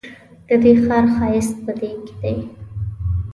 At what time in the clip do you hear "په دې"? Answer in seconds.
1.65-1.91